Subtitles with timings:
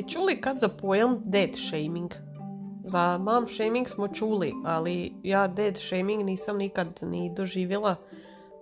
[0.00, 2.14] Li čuli kad za pojam dead shaming?
[2.84, 7.96] Za mom shaming smo čuli, ali ja dead shaming nisam nikad ni doživjela,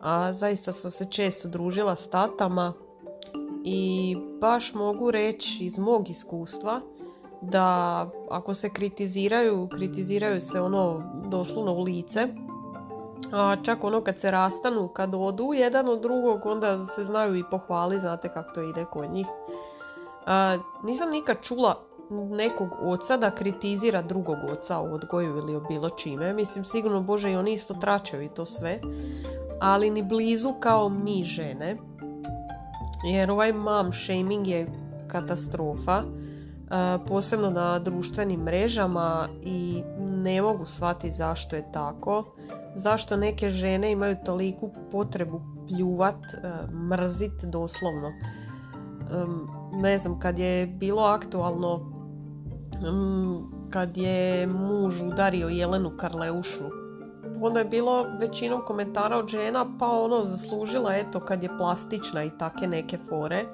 [0.01, 2.73] a zaista sam se često družila s tatama
[3.65, 6.81] i baš mogu reći iz mog iskustva
[7.43, 12.29] da ako se kritiziraju, kritiziraju se ono doslovno u lice,
[13.33, 17.45] a čak ono kad se rastanu, kad odu jedan od drugog, onda se znaju i
[17.51, 19.27] pohvali, znate kako to ide kod njih.
[20.85, 26.35] Nisam nikad čula nekog oca da kritizira drugog oca o odgoju ili o bilo čime.
[26.35, 28.81] Mislim, sigurno, Bože, i oni isto tračaju i to sve.
[29.61, 31.77] Ali ni blizu kao mi žene.
[33.13, 34.67] Jer ovaj mom shaming je
[35.09, 36.03] katastrofa.
[37.09, 42.25] posebno na društvenim mrežama i ne mogu shvatiti zašto je tako
[42.75, 46.25] zašto neke žene imaju toliku potrebu pljuvat,
[46.91, 48.13] mrzit doslovno.
[49.73, 51.93] Ne znam, kad je bilo aktualno
[53.71, 56.65] kad je muž udario Jelenu Karleušu
[57.41, 62.31] onda je bilo većinom komentara od žena pa ono zaslužila eto kad je plastična i
[62.39, 63.45] take neke fore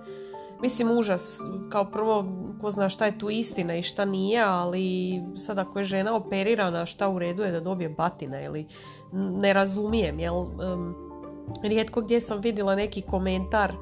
[0.62, 1.41] Mislim, užas.
[1.70, 2.25] Kao prvo,
[2.61, 6.87] ko zna šta je tu istina i šta nije, ali sad ako je žena operirana,
[6.87, 8.67] šta u redu je da dobije batina ili
[9.12, 10.47] ne razumijem, jel?
[11.62, 13.73] rijetko gdje sam vidjela neki komentar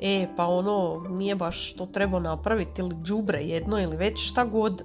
[0.00, 4.82] e, pa ono, nije baš to treba napraviti ili džubre jedno ili već šta god.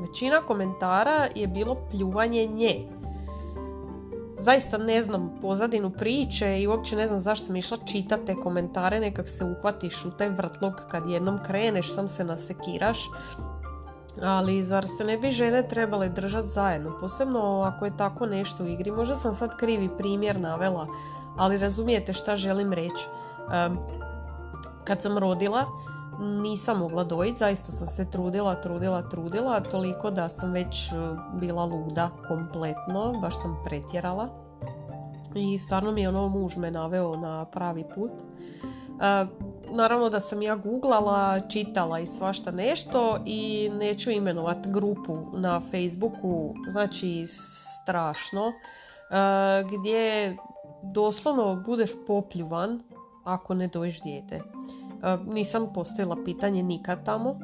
[0.00, 2.88] većina komentara je bilo pljuvanje nje
[4.38, 7.78] zaista ne znam pozadinu priče i uopće ne znam zašto sam išla
[8.26, 12.98] te komentare, nekak se uhvatiš u taj vrtlog kad jednom kreneš, sam se nasekiraš.
[14.22, 18.68] Ali zar se ne bi žene trebale držati zajedno, posebno ako je tako nešto u
[18.68, 18.90] igri.
[18.90, 20.86] Možda sam sad krivi primjer navela,
[21.36, 23.06] ali razumijete šta želim reći.
[24.84, 25.66] Kad sam rodila,
[26.20, 30.94] nisam mogla dojiti, zaista sam se trudila, trudila, trudila, toliko da sam već e,
[31.34, 34.28] bila luda kompletno, baš sam pretjerala.
[35.34, 38.10] I stvarno mi je ono muž me naveo na pravi put.
[38.10, 39.26] E,
[39.70, 46.54] naravno da sam ja googlala, čitala i svašta nešto i neću imenovat grupu na Facebooku,
[46.68, 47.26] znači
[47.82, 50.36] strašno, e, gdje
[50.82, 52.80] doslovno budeš popljuvan
[53.24, 54.40] ako ne doješ dijete.
[55.26, 57.38] Nisam postavila pitanje nikad tamo,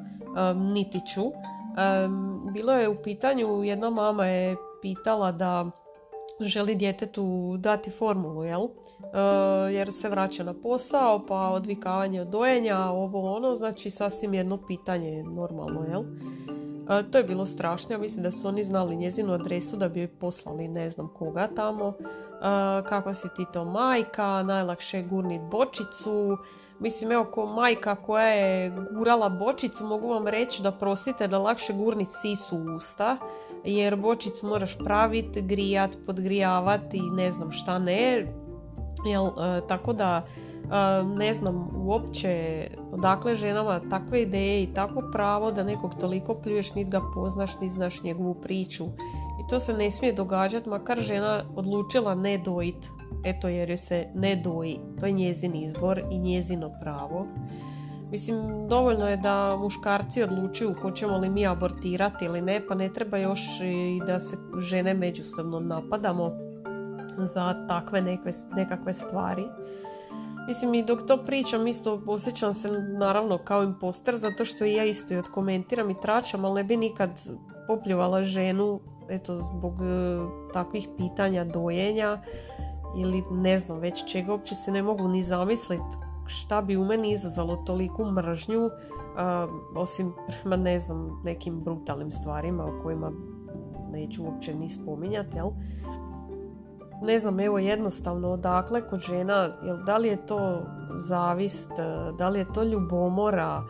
[0.54, 1.22] niti ću.
[2.54, 5.70] Bilo je u pitanju, jedna mama je pitala da
[6.40, 8.68] želi djetetu dati formulu, jel?
[9.72, 15.22] Jer se vraća na posao, pa odvikavanje od dojenja, ovo ono, znači sasvim jedno pitanje
[15.22, 16.02] normalno, jel?
[17.10, 20.08] To je bilo strašno, ja mislim da su oni znali njezinu adresu da bi joj
[20.08, 21.92] poslali ne znam koga tamo.
[22.88, 26.38] Kako si ti to majka, najlakše je gurnit bočicu,
[26.80, 31.72] Mislim, evo, ko majka koja je gurala bočicu, mogu vam reći da prosite da lakše
[31.72, 33.16] gurnit sisu u usta,
[33.64, 38.26] jer bočicu moraš praviti, grijat, podgrijavati i ne znam šta ne.
[39.06, 45.52] Jel, e, tako da e, ne znam uopće odakle ženama takve ideje i tako pravo
[45.52, 48.84] da nekog toliko pljuješ, nit ga poznaš, ni znaš njegovu priču.
[49.50, 52.90] To se ne smije događati, makar žena odlučila ne dojit
[53.24, 54.80] eto jer joj se ne doji.
[55.00, 57.26] To je njezin izbor i njezino pravo.
[58.10, 63.18] Mislim, dovoljno je da muškarci odlučuju hoćemo li mi abortirati ili ne, pa ne treba
[63.18, 66.32] još i da se žene međusobno napadamo
[67.16, 68.18] za takve
[68.56, 69.44] nekakve stvari.
[70.48, 72.68] Mislim, i dok to pričam, isto osjećam se
[72.98, 76.76] naravno kao imposter, zato što i ja isto i odkomentiram i tračam, ali ne bi
[76.76, 77.10] nikad
[77.66, 80.18] popljivala ženu eto, zbog e,
[80.52, 82.22] takvih pitanja dojenja
[82.96, 85.96] ili ne znam već čega uopće se ne mogu ni zamisliti
[86.26, 88.70] šta bi u meni izazvalo toliku mržnju
[89.76, 93.12] osim prema ne znam nekim brutalnim stvarima o kojima
[93.90, 95.50] neću uopće ni spominjati jel?
[97.02, 100.62] ne znam evo jednostavno odakle kod žena jel, da li je to
[100.96, 101.70] zavist
[102.18, 103.62] da li je to ljubomora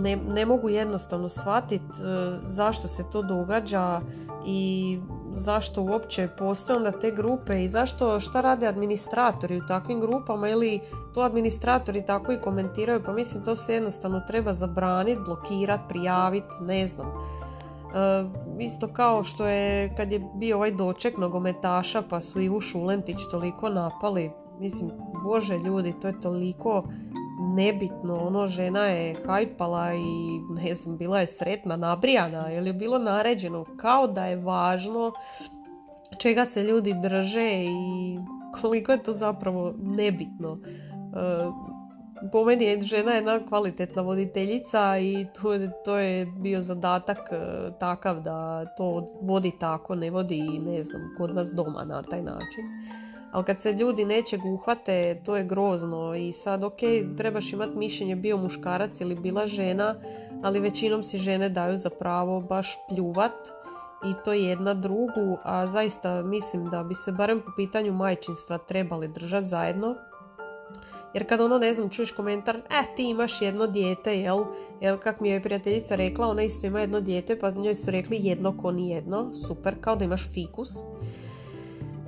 [0.00, 1.84] ne, ne mogu jednostavno shvatiti
[2.32, 4.00] zašto se to događa
[4.46, 4.98] i
[5.32, 10.80] zašto uopće postoje onda te grupe i zašto, šta rade administratori u takvim grupama ili
[11.14, 16.86] to administratori tako i komentiraju, pa mislim to se jednostavno treba zabraniti, blokirati, prijaviti, ne
[16.86, 17.06] znam.
[17.06, 18.24] E,
[18.64, 23.68] isto kao što je kad je bio ovaj doček nogometaša pa su Ivu Šulentić toliko
[23.68, 24.90] napali, mislim,
[25.24, 26.84] bože ljudi, to je toliko
[27.42, 32.98] nebitno, ono žena je hajpala i ne znam, bila je sretna, nabrijana, jer je bilo
[32.98, 35.12] naređeno kao da je važno
[36.18, 38.18] čega se ljudi drže i
[38.60, 40.58] koliko je to zapravo nebitno.
[40.62, 41.72] E,
[42.32, 47.38] po meni je žena jedna kvalitetna voditeljica i to, to je bio zadatak e,
[47.80, 52.64] takav da to vodi tako, ne vodi ne znam, kod nas doma na taj način
[53.32, 56.78] ali kad se ljudi nečeg uhvate, to je grozno i sad ok,
[57.16, 59.94] trebaš imati mišljenje bio muškarac ili bila žena,
[60.42, 63.32] ali većinom si žene daju za pravo baš pljuvat
[64.04, 69.08] i to jedna drugu, a zaista mislim da bi se barem po pitanju majčinstva trebali
[69.08, 69.94] držati zajedno.
[71.14, 74.44] Jer kad ono, ne znam, čuješ komentar, e, ti imaš jedno dijete, jel?
[74.80, 78.18] Jel, kak mi je prijateljica rekla, ona isto ima jedno dijete, pa njoj su rekli
[78.20, 80.70] jedno ko ni jedno, super, kao da imaš fikus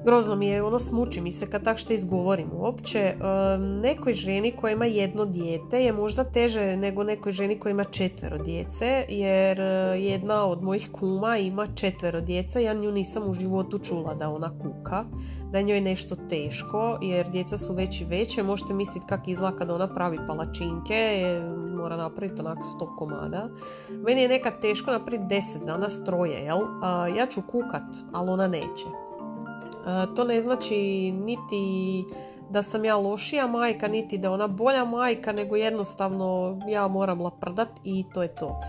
[0.04, 3.14] grozno mi je, ono smuči mi se kad tak što izgovorim uopće.
[3.82, 8.38] nekoj ženi koja ima jedno dijete je možda teže nego nekoj ženi koja ima četvero
[8.38, 9.64] djece, jer e,
[10.00, 14.58] jedna od mojih kuma ima četvero djece, ja nju nisam u životu čula da ona
[14.58, 15.04] kuka,
[15.52, 19.74] da njoj nešto teško, jer djeca su već i veće, možete misliti kak izgleda kada
[19.74, 21.22] ona pravi palačinke,
[21.76, 23.48] mora napraviti onak sto komada.
[23.90, 26.58] Meni je nekad teško napraviti deset za nas troje, jel?
[27.18, 29.03] ja ću kukat, ali ona neće.
[30.16, 30.76] To ne znači
[31.12, 32.04] niti
[32.50, 37.68] da sam ja lošija majka, niti da ona bolja majka, nego jednostavno ja moram laprdat
[37.84, 38.60] i to je to.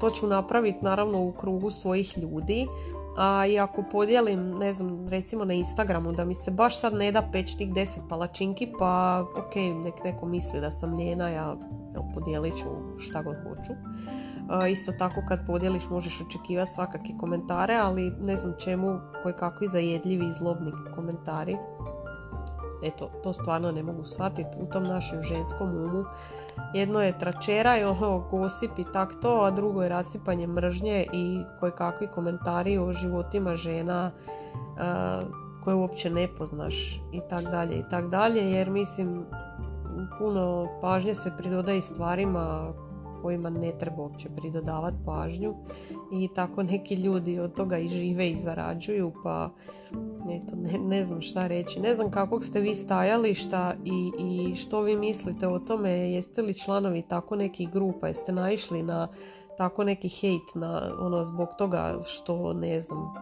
[0.00, 2.66] To ću napraviti naravno u krugu svojih ljudi.
[3.18, 7.12] A i ako podijelim, ne znam, recimo na Instagramu da mi se baš sad ne
[7.12, 11.56] da peć tih deset palačinki, pa ok, nek neko misli da sam ljena, ja
[12.14, 12.66] podijelit ću
[12.98, 13.72] šta god hoću.
[14.70, 20.26] Isto tako kad podijeliš možeš očekivati svakakve komentare, ali ne znam čemu koji kakvi zajedljivi
[20.26, 21.56] i zlobni komentari.
[22.82, 26.04] Eto, to stvarno ne mogu shvatiti u tom našem ženskom umu.
[26.74, 31.44] Jedno je tračera i ono gosip i tak to, a drugo je rasipanje mržnje i
[31.60, 34.10] koje kakvi komentari o životima žena
[35.64, 39.26] koje uopće ne poznaš i tak dalje i tak dalje, jer mislim
[40.18, 42.72] puno pažnje se pridodaje stvarima
[43.22, 45.54] kojima ne treba uopće pridodavati pažnju.
[46.12, 49.50] I tako neki ljudi od toga i žive i zarađuju pa
[50.30, 51.80] eto, ne, ne znam šta reći.
[51.80, 56.54] Ne znam kakvog ste vi stajališta i, i što vi mislite o tome, jeste li
[56.54, 59.08] članovi tako nekih grupa, jeste naišli na
[59.58, 63.14] tako neki hejt na, ono, zbog toga što ne znam,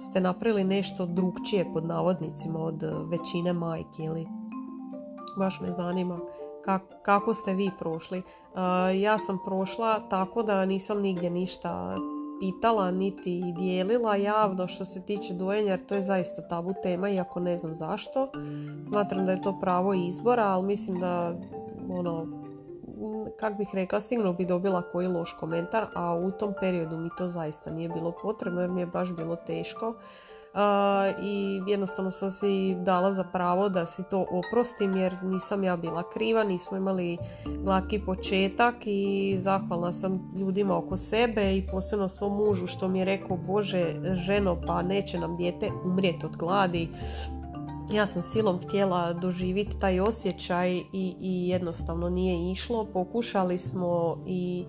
[0.00, 4.26] ste napravili nešto drugčije pod navodnicima od većine majke ili
[5.38, 6.20] baš me zanima
[7.02, 8.22] kako ste vi prošli.
[9.00, 11.96] Ja sam prošla tako da nisam nigdje ništa
[12.40, 17.40] pitala niti dijelila javno što se tiče dojenja jer to je zaista tabu tema iako
[17.40, 18.28] ne znam zašto.
[18.88, 21.34] Smatram da je to pravo izbora, ali mislim da
[21.90, 22.26] ono,
[23.38, 27.28] kak bih rekla, sigurno bi dobila koji loš komentar, a u tom periodu mi to
[27.28, 29.94] zaista nije bilo potrebno jer mi je baš bilo teško
[31.22, 36.10] i jednostavno sam si dala za pravo da si to oprostim jer nisam ja bila
[36.10, 37.18] kriva, nismo imali
[37.62, 43.04] glatki početak i zahvalna sam ljudima oko sebe i posebno svom mužu što mi je
[43.04, 46.88] rekao Bože ženo pa neće nam dijete umrijeti od gladi
[47.92, 52.86] ja sam silom htjela doživjeti taj osjećaj i, i jednostavno nije išlo.
[52.92, 54.64] Pokušali smo i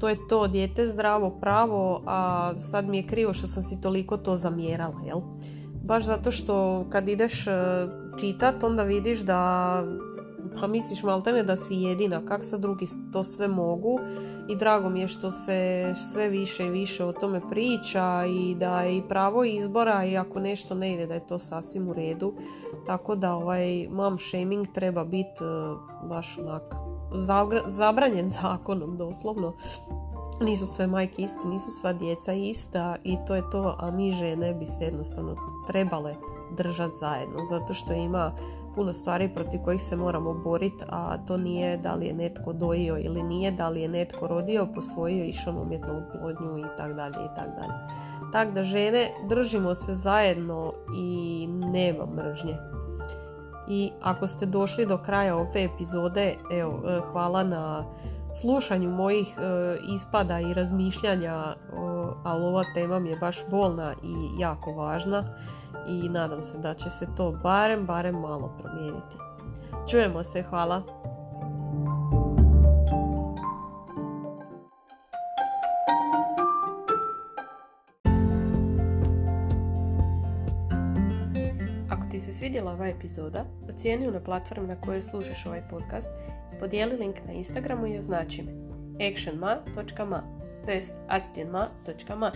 [0.00, 4.16] to je to, dijete zdravo pravo, a sad mi je krivo što sam si toliko
[4.16, 5.20] to zamjerala, jel?
[5.84, 7.52] Baš zato što kad ideš e,
[8.20, 9.82] čitat, onda vidiš da
[10.60, 13.98] pa misliš maltene da si jedina, kak sad drugi to sve mogu
[14.48, 18.80] i drago mi je što se sve više i više o tome priča i da
[18.80, 22.34] je i pravo izbora i ako nešto ne ide da je to sasvim u redu.
[22.86, 26.81] Tako da ovaj mom shaming treba biti e, baš onak
[27.66, 29.52] zabranjen zakonom doslovno.
[30.40, 34.54] Nisu sve majke iste, nisu sva djeca ista i to je to, a mi žene
[34.54, 36.14] bi se jednostavno trebale
[36.56, 38.32] držati zajedno zato što ima
[38.74, 42.98] puno stvari protiv kojih se moramo boriti, a to nije da li je netko dojio
[42.98, 47.16] ili nije, da li je netko rodio, posvojio, išao na umjetnu plodnju i tak dalje
[47.24, 47.74] i tak dalje.
[48.32, 52.56] Tak da žene držimo se zajedno i nema mržnje.
[53.72, 57.84] I ako ste došli do kraja ove epizode, evo, e, hvala na
[58.34, 59.42] slušanju mojih e,
[59.94, 61.54] ispada i razmišljanja
[62.24, 65.24] ali ova tema mi je baš bolna i jako važna
[65.88, 69.16] i nadam se da će se to barem, barem malo promijeniti.
[69.90, 70.82] Čujemo se, hvala!
[82.52, 86.10] Svidjela ova epizoda, ocijeni ju na platformi na kojoj slušaš ovaj podcast
[86.56, 88.52] i podijeli link na Instagramu i označi me
[89.08, 90.22] actionma.ma
[90.64, 92.32] to jest actionma.ma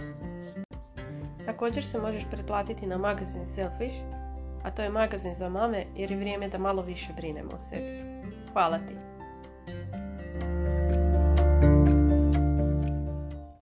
[1.47, 3.97] Također se možeš pretplatiti na magazin Selfish,
[4.63, 8.01] a to je magazin za mame jer je vrijeme da malo više brinemo o sebi.
[8.53, 9.06] Hvala ti!